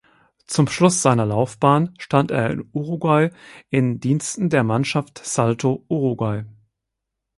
Zum 0.47 0.67
Schluss 0.67 1.03
seiner 1.03 1.27
Laufbahn 1.27 1.93
stand 1.99 2.31
er 2.31 2.49
in 2.49 2.67
Uruguay 2.73 3.29
in 3.69 3.99
Diensten 3.99 4.49
der 4.49 4.63
Mannschaft 4.63 5.23
Salto 5.23 5.85
Uruguay. 5.89 6.43